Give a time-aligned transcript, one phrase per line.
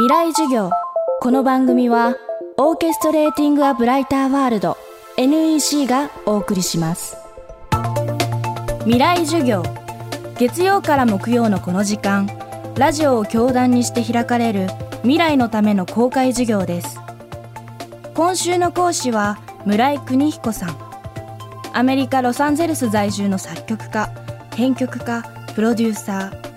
[0.00, 0.70] 未来授業。
[1.20, 2.16] この番組は
[2.56, 4.78] オーケストレーティング・ア・ブライター・ワールド
[5.18, 7.18] NEC がお送りします。
[8.84, 9.62] 未来授業。
[10.38, 12.30] 月曜から木曜のこの時間
[12.78, 14.68] ラジオを教壇にして開かれる
[15.02, 16.98] 未来のための公開授業です。
[18.14, 20.78] 今週の講師は村井邦彦さん。
[21.74, 24.08] アメリカ・ロサンゼルス在住の作曲家
[24.56, 25.22] 編曲家
[25.54, 26.49] プロデューサー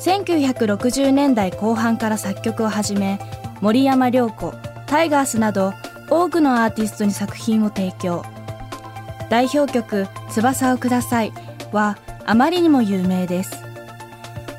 [0.00, 3.18] 1960年代後半から作曲を始め
[3.60, 4.54] 森山良子
[4.86, 5.74] タイガースなど
[6.08, 8.24] 多くのアーティストに作品を提供。
[9.28, 11.32] 代表曲「翼をください」
[11.72, 13.62] はあまりにも有名です。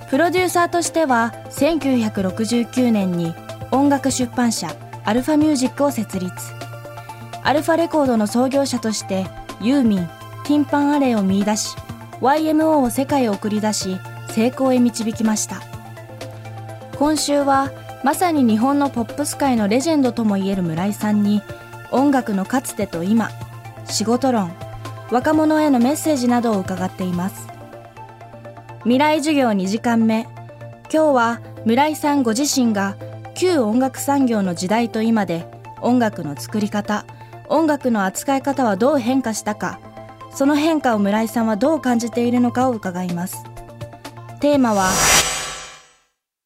[0.09, 3.33] プロデューサーとしては1969年に
[3.71, 4.75] 音楽出版社
[5.05, 6.33] アルファミュージックを設立。
[7.43, 9.25] アルファレコードの創業者として
[9.61, 10.07] ユーミン
[10.43, 11.75] ティンパンアレイを見出し
[12.21, 13.97] YMO を世界へ送り出し
[14.39, 15.61] 成功へ導きました。
[16.97, 17.71] 今週は
[18.05, 21.41] まさに日本のポップス界のレジェンドともいえる村井さんに
[21.91, 23.31] 音楽のかつてと今
[23.83, 24.53] 仕事論
[25.11, 27.49] 若者へのメッセージなどを伺っています。
[28.83, 30.21] 未来授業2時間目
[30.83, 32.95] 今日は村井さんご自身が
[33.35, 35.47] 旧音楽産業の時代と今で
[35.81, 37.05] 音楽の作り方
[37.49, 39.81] 音楽の扱い方はどう変化したか
[40.31, 43.48] その変化を村井さんはどう感じているのかを伺います。
[44.39, 44.89] テーマは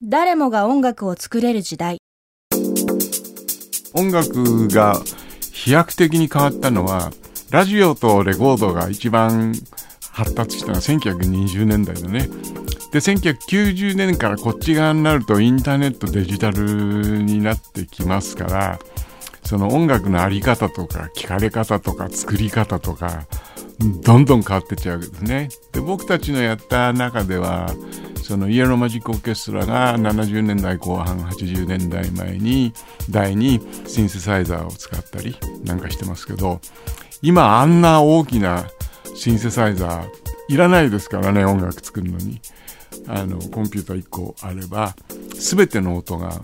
[0.01, 1.99] 誰もが音楽を作れる時代
[3.93, 4.99] 音楽が
[5.51, 7.11] 飛躍的に変わったのは
[7.51, 9.53] ラジオとレコードが一番
[10.11, 12.27] 発達したのは1920年代だね。
[12.91, 18.79] で1990年からこっち側になるとインターネットデジタルになってきますから
[19.43, 23.27] その音楽の在り方とか聞かれ方とか作り方とか
[24.01, 25.49] どんどん変わってっちゃうわけですね。
[25.71, 27.69] で僕たちのやった中では
[28.23, 32.73] そのイエローマジックオーケストラが70年代後半80年代前に
[33.09, 36.61] 第にシンセサイザーを使ったりなんかしてますけど
[37.21, 38.65] 今あんな大きな
[39.15, 42.39] シンセサイザーいらないですからね音楽作るのに
[43.07, 44.95] あのコンピューター1個あれば
[45.35, 46.41] 全ての音が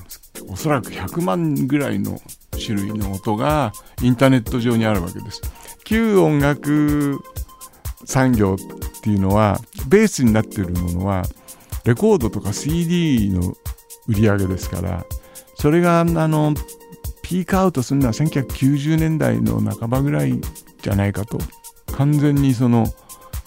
[0.49, 2.19] おそらく100万ぐらいの
[2.51, 3.71] 種類の音が
[4.01, 5.41] インターネット上にあるわけです
[5.89, 7.19] 旧音楽
[8.05, 11.23] 産業っていうのはベースになっているものは
[11.83, 13.55] レコードとか CD の
[14.07, 15.03] 売り上げですから
[15.55, 16.53] それがあの
[17.23, 20.39] ピークアウトするのは1990年代の半ばぐらい
[20.83, 21.39] じゃないかと
[21.97, 22.85] 完全にその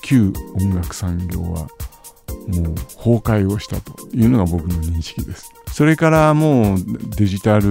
[0.01, 1.69] 旧音楽産業は
[2.49, 5.53] もう崩壊をしたというのが僕の認識です。
[5.71, 6.77] それからもう
[7.17, 7.69] デジタル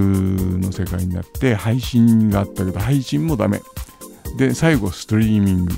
[0.59, 3.61] の世界になって配信があったけど配信もダメ。
[4.37, 5.73] で、最後ストリーミング。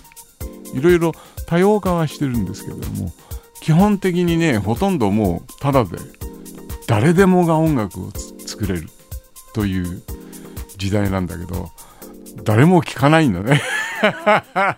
[0.73, 1.11] いろいろ
[1.45, 3.11] 多様化はしてるんですけども、
[3.61, 5.97] 基本的にね、ほとんどもうただで
[6.87, 8.11] 誰でもが音楽を
[8.45, 8.89] 作れる。
[9.53, 10.01] という
[10.77, 11.69] 時代なんだけど、
[12.43, 13.61] 誰も聞かないんだね。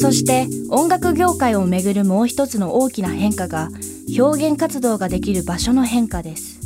[0.00, 3.70] そして音楽業界をめぐるもう一つの大きな変化が
[4.18, 6.60] 表現活動ができる場所の変化です。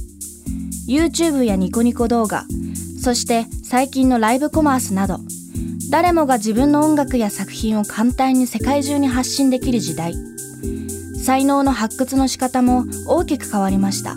[0.88, 2.44] YouTube やニコニコ動画
[3.00, 5.18] そして最近のライブコマースなど
[5.90, 10.14] 誰もが自分の音楽や作品を簡単に世界中に発信できる時代。
[11.24, 14.16] 才能の発掘の仕方も大きく変わりました。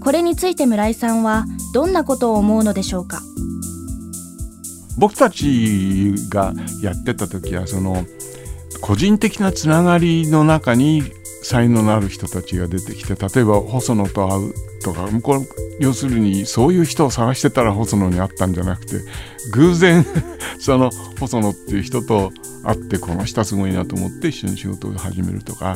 [0.00, 3.22] これについて村井さんはどんなことを思うのでしょうか？
[4.98, 6.52] 僕たちが
[6.82, 8.04] やってた時はその
[8.80, 11.02] 個人的なつながりの中に
[11.48, 14.54] 才能のある人たちが出てきて例えば細野と会う
[14.84, 15.46] とか向こう
[15.80, 18.96] 要するにそういう人を探してたら細野に会ったんじゃなくて
[19.54, 20.04] 偶然
[20.60, 22.32] その細野っていう人と
[22.64, 25.74] 会ってこの人すごいなと思って一緒に仕事を始めるとか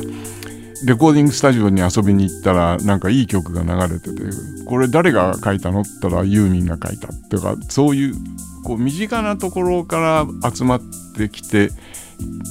[0.85, 4.21] レコーディングスタジオに遊びに行ったらなんかいい曲が流れてて
[4.65, 5.81] これ誰が書いたの？
[5.81, 8.15] って言ったらユーミンが書いたとかそういう
[8.63, 10.81] こう身近なところから集まっ
[11.17, 11.71] てきて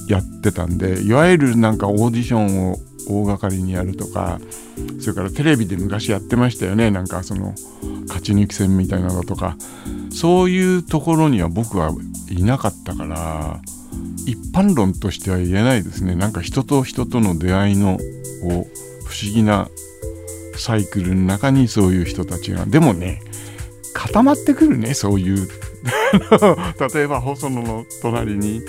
[0.08, 4.40] やってたんでいわゆるなんかオーディションを大掛かりにやるとか
[5.00, 6.90] それからテレビで昔やってましたよね。
[6.90, 7.54] なんかその
[8.06, 9.56] 勝ち抜き戦みたいなのとか。
[10.12, 11.90] そういうところには僕は
[12.30, 13.60] いなかったから
[14.26, 16.14] 一般論としては言えないですね。
[16.14, 17.98] なんか人と人との出会いの
[19.06, 19.68] 不思議な
[20.56, 22.66] サイクルの中にそういう人たちが。
[22.66, 23.20] でもね
[23.94, 25.48] 固まってくるねそういう。
[26.94, 28.60] 例えば細野の隣に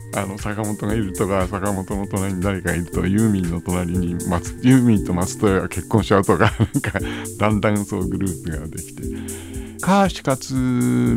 [0.14, 7.00] あの坂本がいるとか坂本の隣に誰かいるとユーミンの隣に松ユーミンと松任谷が結婚しちゃうとか なんか
[7.38, 9.02] だんだんそうグループができて
[9.80, 10.54] 川橋克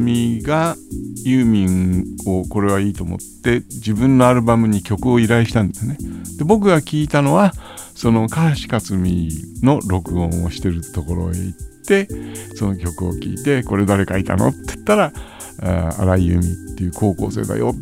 [0.03, 0.75] 美が
[1.23, 5.97] ユーミンをこれはいいと思って自分のアルバムに曲を依頼したんですね
[6.37, 7.53] で僕が聞いたのは
[7.93, 9.29] その川橋克美
[9.61, 12.07] の録音をしてるところへ行って
[12.55, 15.13] その曲を聴いて「これ誰書いたの?」って言ったら
[15.97, 17.75] 「荒井由実っていう高校生だよ」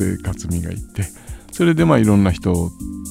[0.00, 1.04] って克美が言って
[1.52, 2.52] それでまあいろんな人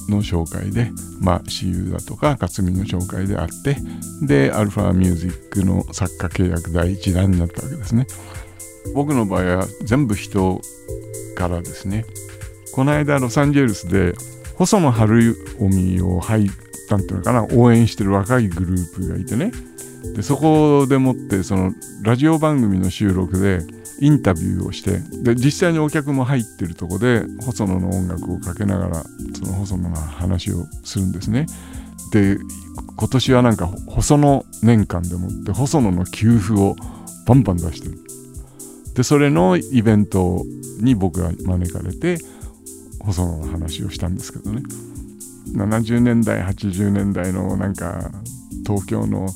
[0.08, 0.90] の紹介で、
[1.20, 3.76] まあ、私有だとか克美の紹介であって
[4.22, 8.06] でアルファミュージックの作家契約第一弾になったわけですね。
[8.94, 10.60] 僕の場合は全部人
[11.36, 12.04] からですね。
[12.72, 14.14] この間ロサンゼルスで
[14.56, 16.50] 細野晴臣を入っ
[16.88, 19.52] たんていうのかな応援してる若いグループがいてね。
[20.14, 23.60] でそこでもってそのラジオ番組の収録で
[24.00, 29.04] インタビューをしてで実際にお客も入ってるとこで細野の音楽をかけながら
[29.34, 31.46] その細野の話をするんですね。
[32.12, 32.38] で
[32.96, 36.76] 今年はなんか細野年間でもって細野の給付を
[37.26, 37.98] バンバン出してる。
[38.94, 40.44] でそれのイベント
[40.80, 42.18] に僕が招かれて
[43.00, 44.62] 細野の話をしたんですけどね
[45.54, 48.10] 70年代80年代のなんか
[48.66, 49.28] 東京の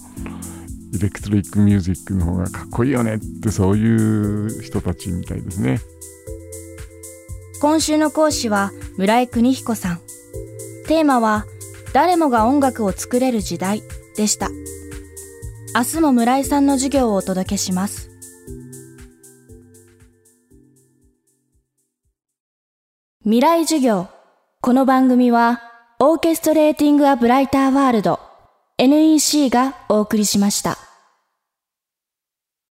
[0.94, 5.80] エレクトリックミュージックの方がかっこいいよねってそういう人たちみたいですね。
[7.60, 10.00] 今週の講師は村井邦彦さん。
[10.86, 11.46] テーマは
[11.92, 13.82] 誰もが音楽を作れる時代
[14.16, 14.50] でした。
[15.74, 18.10] 明日も村井さんの授業をお届けします。
[23.24, 24.08] 未来授業。
[24.60, 25.62] この番組は
[25.98, 28.20] オーケストレーティング・ア・ブライター・ワールド
[28.78, 30.83] NEC がお送りしました。